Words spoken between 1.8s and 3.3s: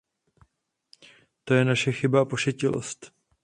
chyba a pošetilost.